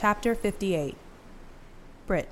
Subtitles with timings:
[0.00, 0.96] Chapter 58
[2.06, 2.30] Brit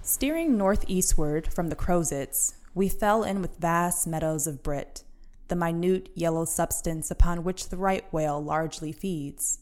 [0.00, 5.02] Steering northeastward from the Crozets, we fell in with vast meadows of brit,
[5.48, 9.58] the minute yellow substance upon which the right whale largely feeds.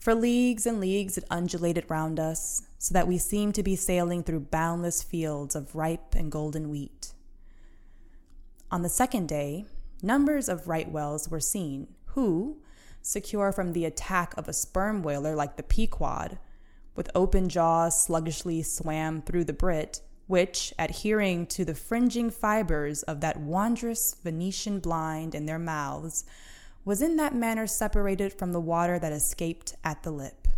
[0.00, 4.24] For leagues and leagues it undulated round us, so that we seemed to be sailing
[4.24, 7.12] through boundless fields of ripe and golden wheat.
[8.72, 9.66] On the second day,
[10.02, 12.56] numbers of right whales were seen, who,
[13.02, 16.38] secure from the attack of a sperm whaler like the Pequod,
[16.94, 23.20] with open jaws sluggishly swam through the Brit, which, adhering to the fringing fibers of
[23.20, 26.24] that wondrous Venetian blind in their mouths,
[26.84, 30.48] was in that manner separated from the water that escaped at the lip.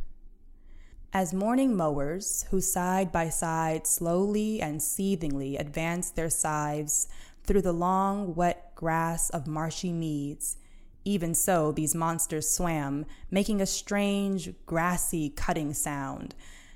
[1.14, 7.06] As morning mowers, who side by side slowly and seethingly advanced their scythes
[7.44, 10.56] through the long, wet grass of marshy meads,
[11.04, 16.34] even so, these monsters swam, making a strange, grassy cutting sound,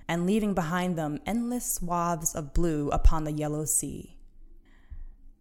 [0.08, 4.16] and leaving behind them endless swaths of blue upon the yellow sea.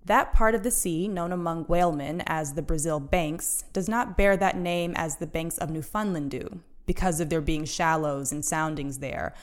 [0.06, 4.38] That part of the sea, known among whalemen as the Brazil Banks, does not bear
[4.38, 9.00] that name as the banks of Newfoundland do, because of there being shallows and soundings
[9.00, 9.33] there,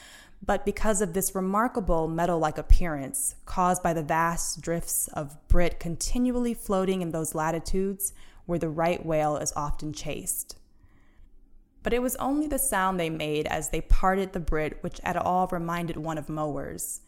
[0.45, 5.79] but because of this remarkable meadow like appearance caused by the vast drifts of Brit
[5.79, 8.13] continually floating in those latitudes
[8.45, 10.57] where the right whale is often chased.
[11.81, 15.17] But it was only the sound they made as they parted the Brit which at
[15.17, 17.01] all reminded one of mowers.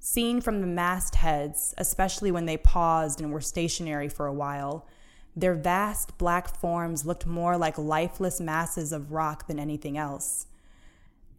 [0.00, 4.86] Seen from the mastheads, especially when they paused and were stationary for a while,
[5.34, 10.46] their vast black forms looked more like lifeless masses of rock than anything else.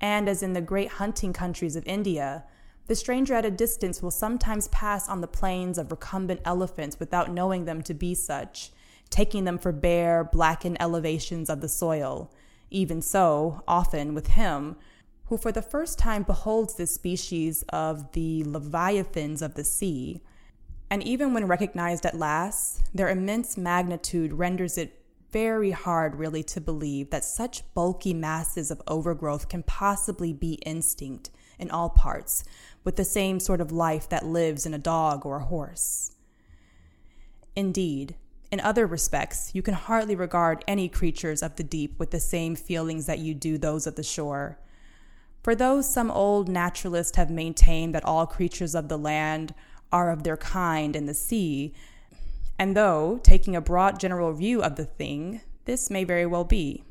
[0.02, 2.46] And as in the great hunting countries of India,
[2.88, 7.32] the stranger at a distance will sometimes pass on the plains of recumbent elephants without
[7.32, 8.72] knowing them to be such,
[9.10, 12.32] taking them for bare, blackened elevations of the soil.
[12.70, 14.76] Even so, often with him,
[15.26, 20.22] who for the first time beholds this species of the leviathans of the sea.
[20.90, 24.96] And even when recognized at last, their immense magnitude renders it
[25.32, 31.30] very hard, really, to believe that such bulky masses of overgrowth can possibly be instinct
[31.60, 32.44] in all parts,
[32.84, 36.16] with the same sort of life that lives in a dog or a horse.
[37.56, 38.16] Indeed,
[38.52, 42.56] in other respects, you can hardly regard any creatures of the deep with the same
[42.56, 44.58] feelings that you do those of the shore.
[45.44, 49.54] For though some old naturalists have maintained that all creatures of the land
[49.92, 51.74] are of their kind in the sea,
[52.58, 56.84] and though, taking a broad general view of the thing, this may very well be.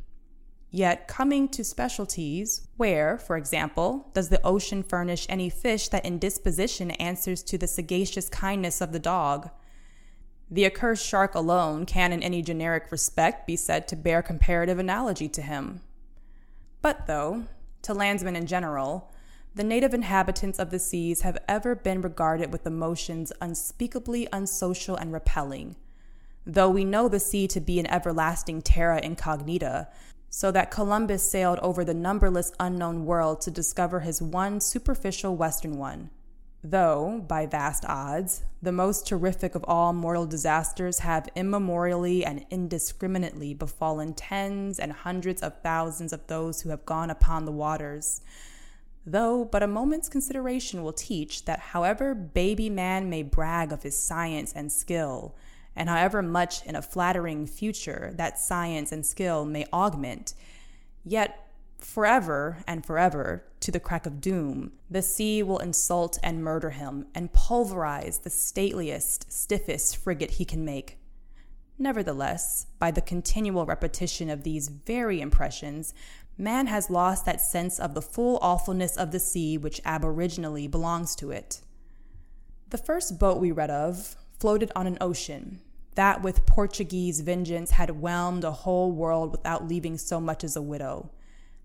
[0.70, 6.18] Yet, coming to specialties, where, for example, does the ocean furnish any fish that in
[6.18, 9.50] disposition answers to the sagacious kindness of the dog?
[10.50, 15.28] The accursed shark alone can, in any generic respect, be said to bear comparative analogy
[15.28, 15.82] to him.
[16.80, 17.44] But, though,
[17.82, 19.12] to landsmen in general,
[19.54, 25.12] the native inhabitants of the seas have ever been regarded with emotions unspeakably unsocial and
[25.12, 25.76] repelling.
[26.46, 29.88] Though we know the sea to be an everlasting terra incognita,
[30.30, 35.76] so that Columbus sailed over the numberless unknown world to discover his one superficial western
[35.76, 36.10] one,
[36.62, 43.54] Though, by vast odds, the most terrific of all mortal disasters have immemorially and indiscriminately
[43.54, 48.22] befallen tens and hundreds of thousands of those who have gone upon the waters.
[49.06, 53.96] Though but a moment's consideration will teach that however baby man may brag of his
[53.96, 55.36] science and skill,
[55.76, 60.34] and however much in a flattering future that science and skill may augment,
[61.04, 61.47] yet
[61.78, 67.06] forever and forever to the crack of doom, the sea will insult and murder him
[67.14, 70.98] and pulverize the stateliest, stiffest frigate he can make.
[71.78, 75.94] Nevertheless, by the continual repetition of these very impressions,
[76.36, 81.14] man has lost that sense of the full awfulness of the sea which aboriginally belongs
[81.16, 81.60] to it.
[82.70, 85.60] The first boat we read of floated on an ocean,
[85.94, 90.62] that with Portuguese vengeance had whelmed a whole world without leaving so much as a
[90.62, 91.10] widow.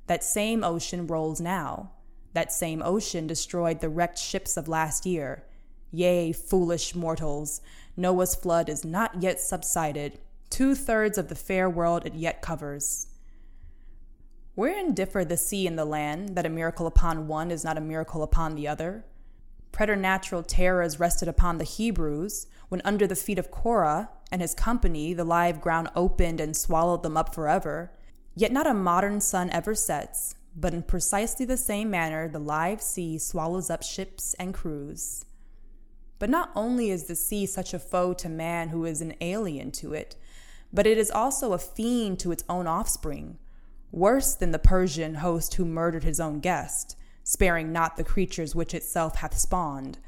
[0.08, 1.92] That same ocean rolls now.
[2.34, 5.44] That same ocean destroyed the wrecked ships of last year.
[5.92, 7.62] Yea, foolish mortals,
[7.96, 10.20] Noah's flood is not yet subsided.
[10.50, 13.08] Two thirds of the fair world it yet covers.
[14.56, 17.82] Wherein differ the sea and the land, that a miracle upon one is not a
[17.82, 19.06] miracle upon the other?
[19.72, 25.14] Preternatural terrors rested upon the Hebrews, when under the feet of Korah and his company
[25.14, 27.92] the live ground opened and swallowed them up forever.
[28.36, 32.82] Yet not a modern sun ever sets, but in precisely the same manner the live
[32.82, 35.26] sea swallows up ships and crews.
[36.20, 39.72] But not only is the sea such a foe to man who is an alien
[39.74, 40.16] to it,
[40.72, 43.38] but it is also a fiend to its own offspring.
[43.92, 48.74] worse than the Persian host who murdered his own guest, sparing not the creatures which
[48.74, 50.00] itself hath spawned.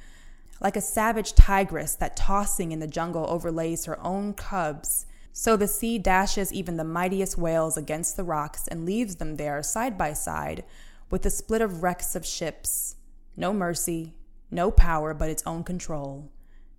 [0.60, 5.06] Like a savage tigress that tossing in the jungle overlays her own cubs,
[5.38, 9.62] so the sea dashes even the mightiest whales against the rocks and leaves them there
[9.62, 10.64] side by side
[11.10, 12.96] with the split of wrecks of ships.
[13.36, 14.14] No mercy,
[14.50, 16.32] no power but its own control,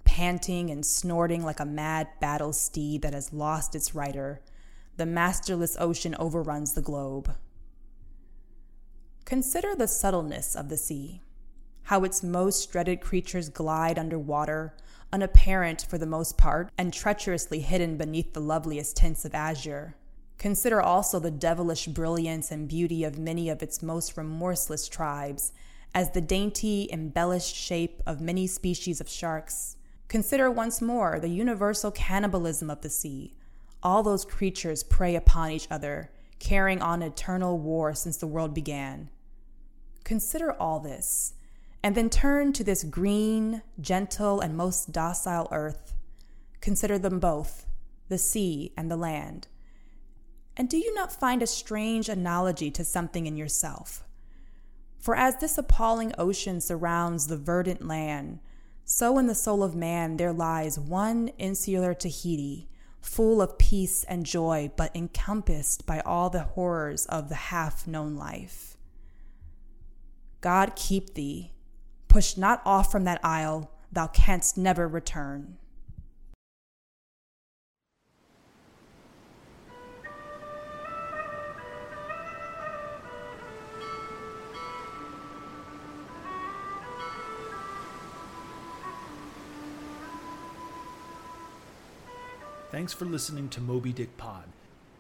[0.05, 4.41] panting and snorting like a mad battle steed that has lost its rider.
[4.97, 7.37] The masterless ocean overruns the globe.
[9.27, 11.21] Consider the subtleness of the sea,
[11.83, 14.75] how its most dreaded creatures glide under water,
[15.17, 19.97] unapparent for the most part, and treacherously hidden beneath the loveliest tints of azure.
[20.37, 25.55] Consider also the devilish brilliance and beauty of many of its most remorseless tribes,
[25.95, 29.79] as the dainty, embellished shape of many species of sharks.
[30.09, 33.33] Consider once more the universal cannibalism of the sea.
[33.83, 39.09] All those creatures prey upon each other, carrying on eternal war since the world began.
[40.05, 41.33] Consider all this,
[41.87, 45.95] and then turn to this green, gentle, and most docile earth.
[46.61, 47.65] Consider them both,
[48.09, 49.47] the sea and the land.
[50.57, 54.03] And do you not find a strange analogy to something in yourself?
[54.99, 58.41] For as this appalling ocean surrounds the verdant land,
[58.85, 62.69] so in the soul of man there lies one insular Tahiti,
[63.01, 68.17] full of peace and joy, but encompassed by all the horrors of the half known
[68.17, 68.77] life.
[70.41, 71.53] God keep thee.
[72.17, 75.59] Push not off from that isle, thou canst never return.
[92.71, 94.45] Thanks for listening to Moby Dick Pod.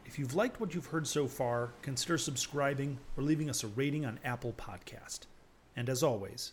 [0.04, 4.04] If you've liked what you've heard so far, consider subscribing or leaving us a rating
[4.04, 5.20] on Apple Podcast.
[5.74, 6.52] And as always,